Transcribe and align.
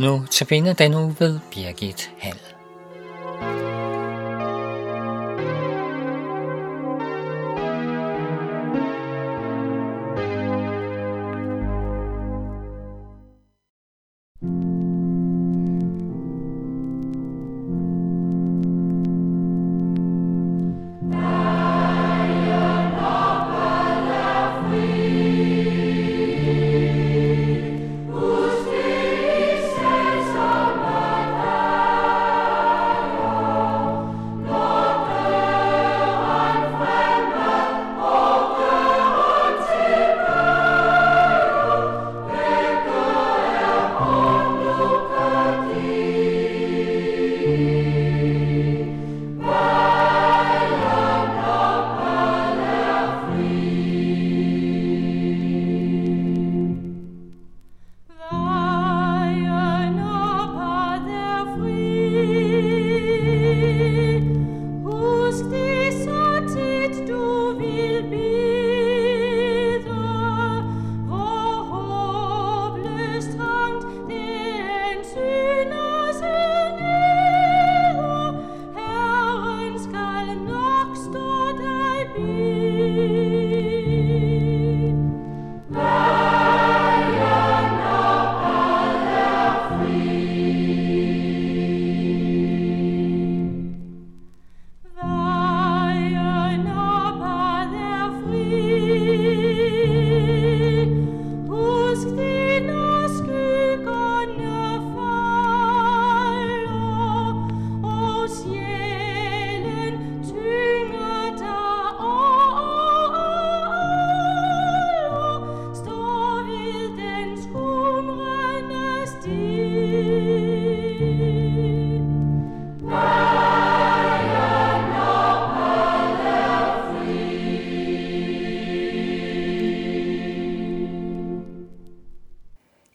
Nu 0.00 0.22
tabiner 0.30 0.72
den 0.72 0.90
nu 0.90 1.14
ved 1.18 1.38
Birgit 1.54 2.10
Hall. 2.18 2.59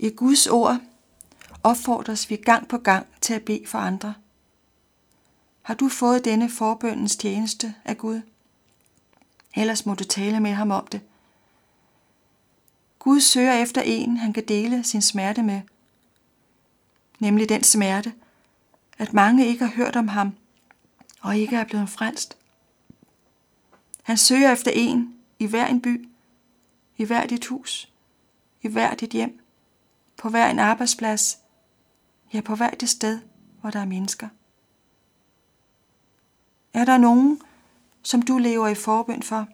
I 0.06 0.10
Guds 0.10 0.48
ord 0.48 0.80
opfordres 1.64 2.30
vi 2.30 2.36
gang 2.36 2.68
på 2.68 2.78
gang 2.78 3.08
til 3.22 3.34
at 3.34 3.46
bede 3.46 3.68
for 3.68 3.78
andre. 3.78 4.14
Har 5.62 5.74
du 5.74 5.90
fået 5.90 6.26
denne 6.26 6.50
forbøndens 6.50 7.16
tjeneste 7.16 7.76
af 7.86 7.98
Gud? 7.98 8.22
Ellers 9.56 9.86
må 9.86 9.94
du 9.96 10.04
tale 10.04 10.40
med 10.40 10.52
ham 10.52 10.72
om 10.72 10.88
det. 10.88 11.02
Gud 13.00 13.20
søger 13.20 13.54
efter 13.54 13.82
en, 13.82 14.18
han 14.18 14.34
kan 14.34 14.46
dele 14.48 14.84
sin 14.84 15.02
smerte 15.02 15.44
med. 15.44 15.62
Nemlig 17.20 17.50
den 17.50 17.64
smerte, 17.64 18.14
at 18.98 19.14
mange 19.14 19.48
ikke 19.48 19.66
har 19.66 19.76
hørt 19.76 19.96
om 19.96 20.08
ham 20.08 20.36
og 21.22 21.38
ikke 21.38 21.56
er 21.56 21.66
blevet 21.66 21.90
frelst. 21.90 22.38
Han 24.04 24.18
søger 24.18 24.52
efter 24.52 24.72
en 24.72 25.16
i 25.40 25.46
hver 25.46 25.68
en 25.68 25.82
by, 25.82 26.10
i 26.98 27.04
hver 27.04 27.26
dit 27.26 27.46
hus, 27.46 27.90
i 28.62 28.68
hver 28.68 28.96
dit 28.96 29.10
hjem, 29.10 29.40
på 30.18 30.30
hver 30.30 30.50
en 30.50 30.60
arbejdsplads, 30.60 31.40
ja 32.34 32.42
på 32.42 32.56
hver 32.56 32.70
det 32.70 32.90
sted, 32.90 33.20
hvor 33.62 33.70
der 33.70 33.80
er 33.80 33.86
mennesker. 33.86 34.30
Er 36.74 36.86
der 36.86 36.98
nogen, 36.98 37.42
som 38.04 38.22
du 38.22 38.38
lever 38.38 38.68
i 38.68 38.76
forbøn 38.76 39.24
for? 39.24 39.48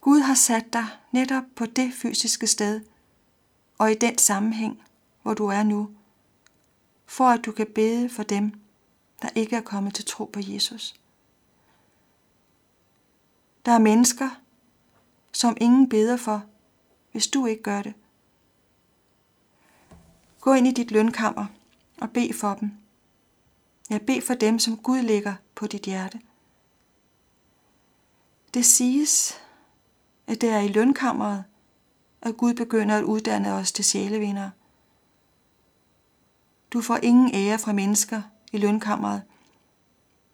Gud 0.00 0.20
har 0.20 0.34
sat 0.34 0.72
dig 0.72 0.86
netop 1.12 1.44
på 1.56 1.66
det 1.66 1.92
fysiske 1.94 2.46
sted 2.46 2.80
og 3.78 3.92
i 3.92 3.94
den 3.94 4.18
sammenhæng, 4.18 4.82
hvor 5.22 5.34
du 5.34 5.46
er 5.46 5.62
nu, 5.62 5.90
for 7.06 7.24
at 7.24 7.44
du 7.44 7.52
kan 7.52 7.66
bede 7.74 8.10
for 8.10 8.22
dem, 8.22 8.60
der 9.22 9.28
ikke 9.34 9.56
er 9.56 9.60
kommet 9.60 9.94
til 9.94 10.04
tro 10.04 10.24
på 10.24 10.40
Jesus. 10.42 10.94
Der 13.66 13.72
er 13.72 13.78
mennesker, 13.78 14.28
som 15.32 15.56
ingen 15.60 15.88
beder 15.88 16.16
for, 16.16 16.44
hvis 17.12 17.26
du 17.26 17.46
ikke 17.46 17.62
gør 17.62 17.82
det. 17.82 17.94
Gå 20.42 20.54
ind 20.54 20.66
i 20.66 20.72
dit 20.72 20.90
lønkammer 20.90 21.46
og 22.00 22.10
bed 22.10 22.32
for 22.32 22.54
dem. 22.54 22.70
Ja, 23.90 23.98
bed 23.98 24.20
for 24.20 24.34
dem, 24.34 24.58
som 24.58 24.76
Gud 24.76 25.02
lægger 25.02 25.34
på 25.54 25.66
dit 25.66 25.82
hjerte. 25.82 26.20
Det 28.54 28.64
siges, 28.64 29.34
at 30.26 30.40
det 30.40 30.48
er 30.48 30.58
i 30.58 30.68
lønkammeret, 30.68 31.44
at 32.22 32.36
Gud 32.36 32.54
begynder 32.54 32.98
at 32.98 33.04
uddanne 33.04 33.52
os 33.52 33.72
til 33.72 33.84
sjælevindere. 33.84 34.50
Du 36.72 36.80
får 36.80 36.96
ingen 36.96 37.34
ære 37.34 37.58
fra 37.58 37.72
mennesker 37.72 38.22
i 38.52 38.58
lønkammeret, 38.58 39.22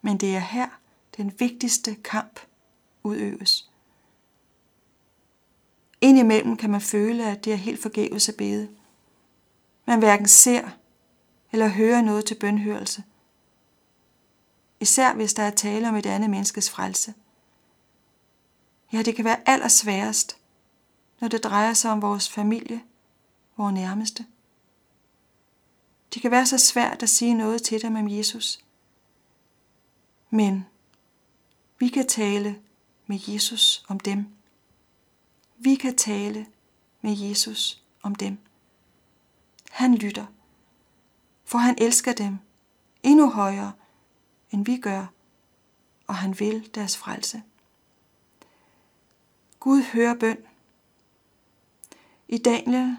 men 0.01 0.17
det 0.17 0.35
er 0.35 0.39
her, 0.39 0.67
den 1.17 1.33
vigtigste 1.39 1.95
kamp 1.95 2.39
udøves. 3.03 3.69
Indimellem 6.01 6.57
kan 6.57 6.69
man 6.69 6.81
føle, 6.81 7.25
at 7.31 7.45
det 7.45 7.53
er 7.53 7.57
helt 7.57 7.81
forgæves 7.81 8.29
at 8.29 8.35
bede. 8.35 8.78
Man 9.89 9.99
hverken 9.99 10.27
ser 10.27 10.69
eller 11.51 11.67
hører 11.67 12.01
noget 12.01 12.25
til 12.25 12.35
bønhørelse. 12.35 13.03
Især 14.79 15.13
hvis 15.13 15.33
der 15.33 15.43
er 15.43 15.49
tale 15.49 15.89
om 15.89 15.95
et 15.95 16.05
andet 16.05 16.29
menneskes 16.29 16.69
frelse. 16.69 17.13
Ja, 18.93 19.01
det 19.01 19.15
kan 19.15 19.25
være 19.25 19.49
allersværest, 19.49 20.37
når 21.19 21.27
det 21.27 21.43
drejer 21.43 21.73
sig 21.73 21.91
om 21.91 22.01
vores 22.01 22.29
familie, 22.29 22.81
vores 23.57 23.73
nærmeste. 23.73 24.25
Det 26.13 26.21
kan 26.21 26.31
være 26.31 26.45
så 26.45 26.57
svært 26.57 27.03
at 27.03 27.09
sige 27.09 27.33
noget 27.33 27.63
til 27.63 27.81
dem 27.81 27.95
om 27.95 28.09
Jesus. 28.09 28.65
Men 30.29 30.65
vi 31.79 31.87
kan 31.87 32.07
tale 32.07 32.59
med 33.07 33.19
Jesus 33.27 33.85
om 33.87 33.99
dem. 33.99 34.27
Vi 35.57 35.75
kan 35.75 35.95
tale 35.95 36.45
med 37.01 37.17
Jesus 37.17 37.83
om 38.03 38.15
dem. 38.15 38.37
Han 39.69 39.95
lytter, 39.95 40.25
for 41.45 41.57
han 41.57 41.75
elsker 41.77 42.13
dem 42.13 42.37
endnu 43.03 43.29
højere, 43.29 43.71
end 44.51 44.65
vi 44.65 44.77
gør, 44.77 45.05
og 46.07 46.15
han 46.15 46.39
vil 46.39 46.75
deres 46.75 46.97
frelse. 46.97 47.43
Gud 49.59 49.81
hører 49.81 50.15
bøn. 50.15 50.37
I 52.27 52.37
Daniel 52.37 52.97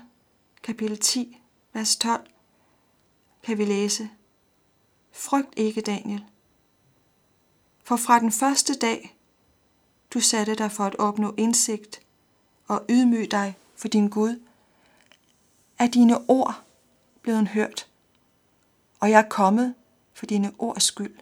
kapitel 0.62 0.99
10, 0.99 1.40
vers 1.72 1.96
12, 1.96 2.31
kan 3.43 3.58
vi 3.58 3.64
læse, 3.64 4.11
Frygt 5.12 5.55
ikke, 5.56 5.81
Daniel, 5.81 6.25
for 7.82 7.96
fra 7.96 8.19
den 8.19 8.32
første 8.32 8.75
dag, 8.75 9.16
du 10.14 10.20
satte 10.20 10.55
dig 10.55 10.73
for 10.73 10.84
at 10.84 10.96
opnå 10.96 11.34
indsigt 11.37 12.02
og 12.69 12.84
ydmyge 12.88 13.26
dig 13.26 13.56
for 13.76 13.88
din 13.88 14.08
Gud, 14.08 14.40
er 15.81 15.87
dine 15.87 16.31
ord 16.31 16.62
blevet 17.23 17.49
hørt, 17.49 17.88
og 19.00 19.11
jeg 19.11 19.19
er 19.19 19.29
kommet 19.29 19.75
for 20.12 20.27
dine 20.27 20.53
ords 20.59 20.82
skyld. 20.82 21.17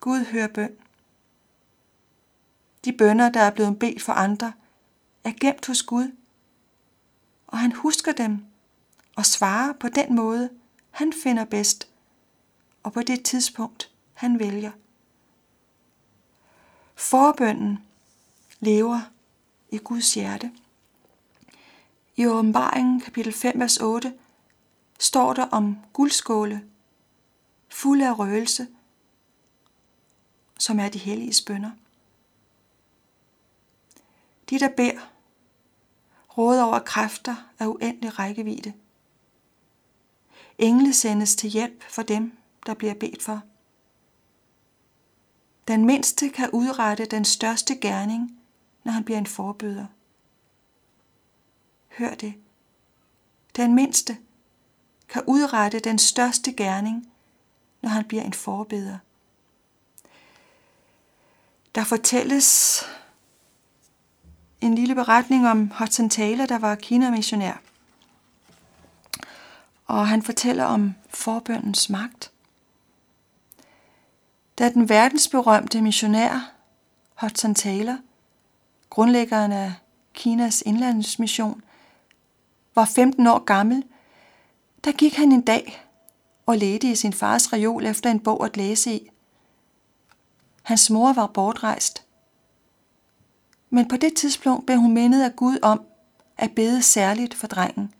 Gud 0.00 0.24
hører 0.24 0.48
bøn. 0.48 0.76
De 2.84 2.92
bønder, 2.92 3.30
der 3.30 3.40
er 3.40 3.50
blevet 3.50 3.78
bedt 3.78 4.02
for 4.02 4.12
andre, 4.12 4.52
er 5.24 5.32
gemt 5.40 5.66
hos 5.66 5.82
Gud, 5.82 6.12
og 7.46 7.58
han 7.58 7.72
husker 7.72 8.12
dem 8.12 8.44
og 9.16 9.26
svarer 9.26 9.72
på 9.72 9.88
den 9.88 10.14
måde, 10.14 10.50
han 10.90 11.12
finder 11.22 11.44
bedst, 11.44 11.88
og 12.82 12.92
på 12.92 13.02
det 13.02 13.24
tidspunkt, 13.24 13.90
han 14.14 14.38
vælger. 14.38 14.72
Forbønden 16.94 17.78
lever 18.60 19.00
i 19.70 19.78
Guds 19.78 20.14
hjerte. 20.14 20.52
I 22.18 22.26
åbenbaringen 22.26 23.00
kapitel 23.00 23.32
5, 23.32 23.60
vers 23.60 23.76
8 23.76 24.14
står 24.98 25.32
der 25.32 25.46
om 25.46 25.76
guldskåle, 25.92 26.64
fulde 27.68 28.08
af 28.08 28.18
røgelse, 28.18 28.68
som 30.58 30.80
er 30.80 30.88
de 30.88 30.98
hellige 30.98 31.42
bønder. 31.46 31.70
De, 34.50 34.58
der 34.58 34.68
beder, 34.76 35.12
råder 36.38 36.64
over 36.64 36.78
kræfter 36.78 37.36
af 37.58 37.66
uendelig 37.66 38.18
rækkevidde. 38.18 38.72
Engle 40.58 40.92
sendes 40.92 41.36
til 41.36 41.50
hjælp 41.50 41.82
for 41.82 42.02
dem, 42.02 42.38
der 42.66 42.74
bliver 42.74 42.94
bedt 42.94 43.22
for. 43.22 43.42
Den 45.68 45.84
mindste 45.84 46.28
kan 46.28 46.50
udrette 46.52 47.04
den 47.04 47.24
største 47.24 47.76
gerning, 47.76 48.38
når 48.84 48.92
han 48.92 49.04
bliver 49.04 49.18
en 49.18 49.26
forbøder. 49.26 49.86
Hør 51.88 52.14
det. 52.14 52.34
Den 53.56 53.74
mindste 53.74 54.16
kan 55.08 55.22
udrette 55.26 55.78
den 55.78 55.98
største 55.98 56.52
gerning, 56.52 57.08
når 57.82 57.88
han 57.88 58.04
bliver 58.04 58.22
en 58.22 58.32
forbeder. 58.32 58.98
Der 61.74 61.84
fortælles 61.84 62.82
en 64.60 64.74
lille 64.74 64.94
beretning 64.94 65.48
om 65.48 65.70
Hudson 65.78 66.10
Taylor, 66.10 66.46
der 66.46 66.58
var 66.58 66.74
kinamissionær. 66.74 67.60
Og 69.86 70.08
han 70.08 70.22
fortæller 70.22 70.64
om 70.64 70.94
forbøndens 71.10 71.90
magt. 71.90 72.30
Da 74.58 74.70
den 74.70 74.88
verdensberømte 74.88 75.82
missionær 75.82 76.52
Hudson 77.14 77.54
Taylor, 77.54 77.98
grundlæggeren 78.90 79.52
af 79.52 79.74
Kinas 80.14 80.62
indlandsmission, 80.66 81.62
var 82.78 82.84
15 82.84 83.26
år 83.26 83.38
gammel, 83.38 83.84
der 84.84 84.92
gik 84.92 85.14
han 85.14 85.32
en 85.32 85.40
dag 85.40 85.84
og 86.46 86.56
ledte 86.56 86.90
i 86.90 86.94
sin 86.94 87.12
fars 87.12 87.52
reol 87.52 87.86
efter 87.86 88.10
en 88.10 88.20
bog 88.20 88.44
at 88.44 88.56
læse 88.56 88.92
i. 88.92 89.10
Hans 90.62 90.90
mor 90.90 91.12
var 91.12 91.26
bortrejst. 91.26 92.04
Men 93.70 93.88
på 93.88 93.96
det 93.96 94.14
tidspunkt 94.14 94.66
blev 94.66 94.78
hun 94.78 94.94
mindet 94.94 95.22
af 95.22 95.36
Gud 95.36 95.58
om 95.62 95.80
at 96.36 96.54
bede 96.54 96.82
særligt 96.82 97.34
for 97.34 97.46
drengen. 97.46 97.94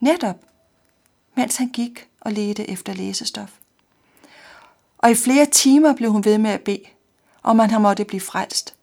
Netop, 0.00 0.44
mens 1.34 1.56
han 1.56 1.68
gik 1.68 2.08
og 2.20 2.32
ledte 2.32 2.70
efter 2.70 2.92
læsestof. 2.94 3.58
Og 4.98 5.10
i 5.10 5.14
flere 5.14 5.46
timer 5.46 5.94
blev 5.94 6.12
hun 6.12 6.24
ved 6.24 6.38
med 6.38 6.50
at 6.50 6.60
bede, 6.60 6.84
om 7.42 7.58
han 7.58 7.82
måtte 7.82 8.04
blive 8.04 8.20
frelst. 8.20 8.74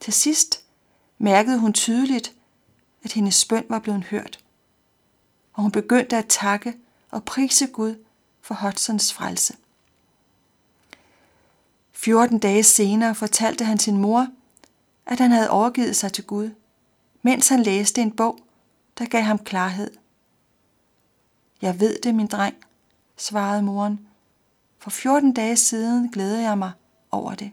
Til 0.00 0.12
sidst 0.12 0.64
mærkede 1.18 1.58
hun 1.58 1.72
tydeligt, 1.72 2.32
at 3.06 3.12
hendes 3.12 3.44
bøn 3.44 3.66
var 3.68 3.78
blevet 3.78 4.04
hørt. 4.04 4.38
Og 5.52 5.62
hun 5.62 5.72
begyndte 5.72 6.16
at 6.16 6.26
takke 6.28 6.74
og 7.10 7.24
prise 7.24 7.66
Gud 7.66 8.04
for 8.40 8.54
Hudsons 8.54 9.12
frelse. 9.12 9.56
14 11.92 12.38
dage 12.38 12.62
senere 12.62 13.14
fortalte 13.14 13.64
han 13.64 13.78
sin 13.78 13.96
mor, 13.96 14.28
at 15.06 15.20
han 15.20 15.30
havde 15.30 15.50
overgivet 15.50 15.96
sig 15.96 16.12
til 16.12 16.24
Gud, 16.24 16.50
mens 17.22 17.48
han 17.48 17.62
læste 17.62 18.02
en 18.02 18.12
bog, 18.12 18.38
der 18.98 19.06
gav 19.06 19.22
ham 19.22 19.38
klarhed. 19.38 19.90
Jeg 21.62 21.80
ved 21.80 21.98
det, 22.02 22.14
min 22.14 22.26
dreng, 22.26 22.56
svarede 23.16 23.62
moren. 23.62 24.06
For 24.78 24.90
14 24.90 25.32
dage 25.32 25.56
siden 25.56 26.08
glæder 26.08 26.40
jeg 26.40 26.58
mig 26.58 26.72
over 27.10 27.34
det. 27.34 27.52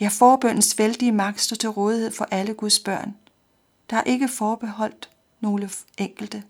Ja, 0.00 0.08
forbøndens 0.08 0.78
vældige 0.78 1.12
magt 1.12 1.40
står 1.40 1.56
til 1.56 1.68
rådighed 1.68 2.10
for 2.10 2.28
alle 2.30 2.54
Guds 2.54 2.78
børn. 2.78 3.16
Der 3.90 3.96
er 3.96 4.02
ikke 4.02 4.28
forbeholdt 4.28 5.10
nogle 5.40 5.70
enkelte. 5.98 6.42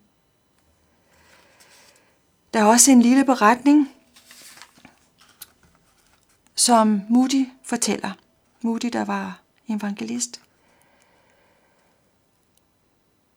Der 2.55 2.61
er 2.61 2.65
også 2.65 2.91
en 2.91 3.03
lille 3.03 3.25
beretning, 3.25 3.91
som 6.55 7.03
Moody 7.09 7.49
fortæller. 7.63 8.13
Moody, 8.63 8.89
der 8.93 9.05
var 9.05 9.41
evangelist. 9.69 10.41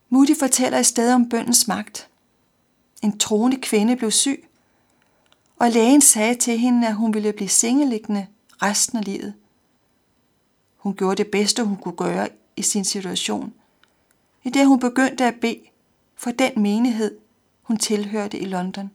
Moody 0.10 0.40
fortæller 0.40 0.80
i 0.80 0.84
stedet 0.84 1.16
om 1.16 1.30
bøndens 1.30 1.68
magt. 1.68 2.10
En 3.02 3.20
troende 3.20 3.58
kvinde 3.62 3.96
blev 3.96 4.12
syg, 4.12 4.48
og 5.60 5.72
lægen 5.72 6.02
sagde 6.02 6.36
til 6.36 6.58
hende, 6.60 6.88
at 6.88 6.96
hun 6.96 7.14
ville 7.14 7.34
blive 7.34 7.50
sengeliggende 7.50 8.28
resten 8.62 8.98
af 8.98 9.06
livet. 9.06 9.34
Hun 10.82 10.96
gjorde 10.96 11.24
det 11.24 11.32
bedste, 11.32 11.64
hun 11.64 11.78
kunne 11.78 11.96
gøre 11.96 12.30
i 12.56 12.62
sin 12.62 12.86
situation, 12.86 13.54
i 14.44 14.50
det 14.50 14.68
hun 14.68 14.80
begyndte 14.80 15.26
at 15.26 15.36
bede 15.42 15.60
for 16.16 16.32
den 16.32 16.62
menighed, 16.62 17.18
hun 17.62 17.78
tilhørte 17.78 18.40
i 18.40 18.46
London. 18.46 18.92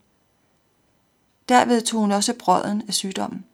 Derved 1.48 1.82
tog 1.82 2.00
hun 2.00 2.12
også 2.12 2.34
brøden 2.38 2.82
af 2.88 2.94
sygdommen. 2.94 3.44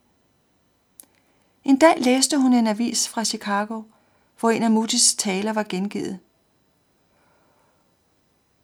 En 1.64 1.78
dag 1.78 1.94
læste 2.00 2.38
hun 2.38 2.52
en 2.52 2.66
avis 2.66 3.08
fra 3.08 3.24
Chicago, 3.24 3.82
hvor 4.40 4.50
en 4.50 4.62
af 4.62 4.68
Moody's 4.68 5.16
taler 5.18 5.52
var 5.52 5.66
gengivet. 5.68 6.18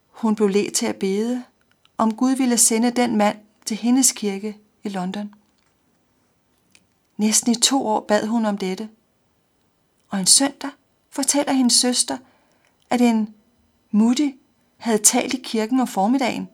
Hun 0.09 0.35
blev 0.35 0.47
let 0.47 0.73
til 0.73 0.85
at 0.85 0.95
bede, 0.95 1.43
om 1.97 2.15
Gud 2.15 2.31
ville 2.31 2.57
sende 2.57 2.91
den 2.91 3.15
mand 3.15 3.37
til 3.65 3.77
hendes 3.77 4.11
kirke 4.11 4.57
i 4.83 4.89
London. 4.89 5.33
Næsten 7.17 7.51
i 7.51 7.55
to 7.55 7.87
år 7.87 7.99
bad 7.99 8.27
hun 8.27 8.45
om 8.45 8.57
dette. 8.57 8.89
Og 10.09 10.19
en 10.19 10.27
søndag 10.27 10.71
fortæller 11.09 11.53
hendes 11.53 11.73
søster, 11.73 12.17
at 12.89 13.01
en 13.01 13.35
mutti 13.91 14.35
havde 14.77 14.97
talt 14.97 15.33
i 15.33 15.41
kirken 15.43 15.79
om 15.79 15.87
formiddagen. 15.87 16.49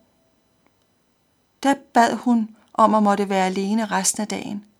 Der 1.63 1.75
bad 1.93 2.15
hun 2.15 2.55
om 2.73 2.93
at 2.95 3.03
måtte 3.03 3.29
være 3.29 3.45
alene 3.45 3.85
resten 3.85 4.21
af 4.21 4.27
dagen– 4.27 4.65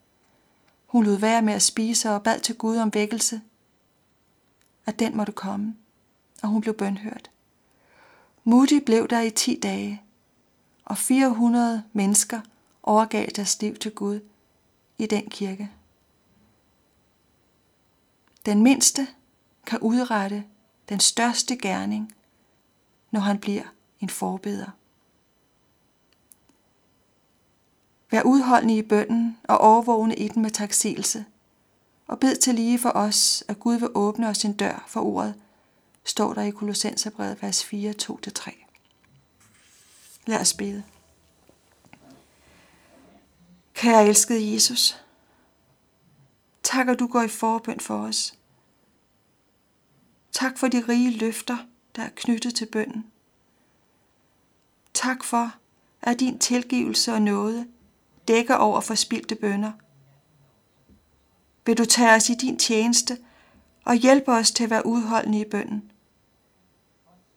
hun 0.95 1.05
lod 1.05 1.15
være 1.15 1.41
med 1.41 1.53
at 1.53 1.61
spise 1.61 2.11
og 2.11 2.23
bad 2.23 2.39
til 2.39 2.55
Gud 2.55 2.77
om 2.77 2.93
vækkelse, 2.93 3.41
at 4.85 4.99
den 4.99 5.17
måtte 5.17 5.31
komme, 5.31 5.75
og 6.43 6.49
hun 6.49 6.61
blev 6.61 6.73
bønhørt. 6.73 7.31
Moody 8.43 8.83
blev 8.85 9.07
der 9.07 9.21
i 9.21 9.29
10 9.29 9.59
dage, 9.63 10.01
og 10.85 10.97
400 10.97 11.83
mennesker 11.93 12.41
overgav 12.83 13.27
deres 13.35 13.61
liv 13.61 13.75
til 13.75 13.91
Gud 13.91 14.19
i 14.97 15.05
den 15.05 15.29
kirke. 15.29 15.71
Den 18.45 18.63
mindste 18.63 19.07
kan 19.65 19.79
udrette 19.79 20.43
den 20.89 20.99
største 20.99 21.57
gerning, 21.57 22.15
når 23.11 23.19
han 23.19 23.39
bliver 23.39 23.63
en 23.99 24.09
forbeder. 24.09 24.67
Vær 28.11 28.21
udholdende 28.21 28.77
i 28.77 28.81
bønden 28.81 29.37
og 29.43 29.57
overvågne 29.57 30.15
i 30.15 30.27
den 30.27 30.41
med 30.41 30.51
taksigelse. 30.51 31.25
Og 32.07 32.19
bed 32.19 32.35
til 32.35 32.55
lige 32.55 32.79
for 32.79 32.89
os, 32.89 33.43
at 33.47 33.59
Gud 33.59 33.75
vil 33.75 33.89
åbne 33.95 34.27
os 34.27 34.45
en 34.45 34.53
dør 34.53 34.85
for 34.87 35.01
ordet, 35.01 35.35
står 36.03 36.33
der 36.33 36.41
i 36.41 36.49
Kolossenserbrevet 36.49 37.41
vers 37.41 37.63
4, 37.63 37.93
2-3. 38.01 38.51
Lad 40.25 40.39
os 40.39 40.53
bede. 40.53 40.83
Kære 43.73 44.07
elskede 44.07 44.53
Jesus, 44.53 45.04
tak 46.65 46.87
at 46.87 46.99
du 46.99 47.07
går 47.07 47.21
i 47.21 47.27
forbøn 47.27 47.79
for 47.79 47.97
os. 47.97 48.39
Tak 50.31 50.57
for 50.57 50.67
de 50.67 50.85
rige 50.89 51.17
løfter, 51.17 51.57
der 51.95 52.01
er 52.01 52.09
knyttet 52.15 52.55
til 52.55 52.65
bønden. 52.65 53.11
Tak 54.93 55.23
for, 55.23 55.51
at 56.01 56.19
din 56.19 56.39
tilgivelse 56.39 57.13
og 57.13 57.21
nåde 57.21 57.67
dækker 58.27 58.55
over 58.55 58.81
forspildte 58.81 59.35
bønder. 59.35 59.71
Vil 61.65 61.77
du 61.77 61.85
tage 61.85 62.15
os 62.15 62.29
i 62.29 62.33
din 62.33 62.59
tjeneste 62.59 63.17
og 63.85 63.95
hjælpe 63.95 64.31
os 64.31 64.51
til 64.51 64.63
at 64.63 64.69
være 64.69 64.85
udholdende 64.85 65.39
i 65.39 65.49
bønden. 65.49 65.91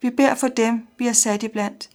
Vi 0.00 0.10
beder 0.10 0.34
for 0.34 0.48
dem, 0.48 0.88
vi 0.98 1.06
er 1.06 1.12
sat 1.12 1.42
i 1.42 1.48
blandt, 1.48 1.90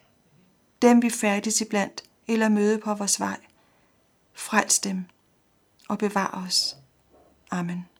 dem 0.82 1.02
vi 1.02 1.10
færdes 1.10 1.62
i 1.62 1.66
blandt 1.66 2.04
eller 2.28 2.50
møde 2.50 2.78
på 2.78 2.94
vores 2.94 3.20
vej. 3.20 3.40
Frels 4.34 4.80
dem 4.80 5.06
og 5.90 5.98
bevar 5.98 6.44
os. 6.46 6.78
Amen. 7.54 7.93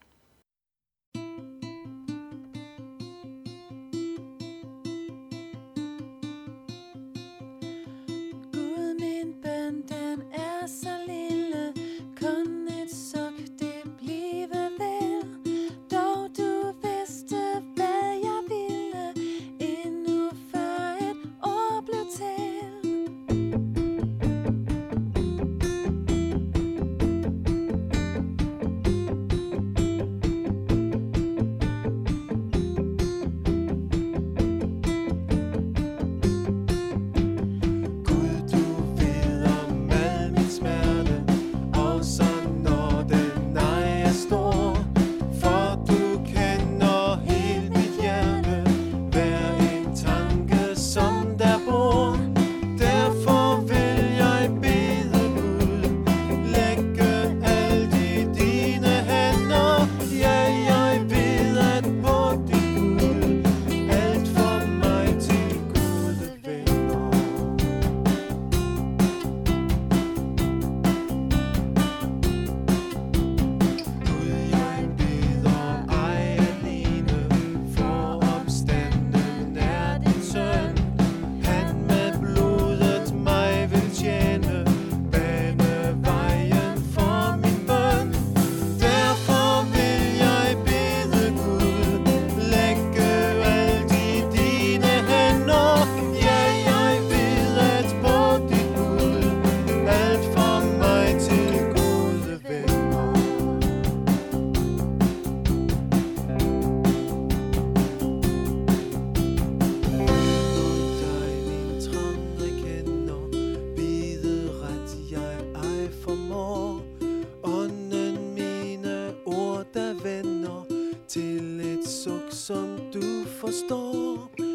som 122.44 122.92
du 122.92 123.26
forstår. 123.40 124.53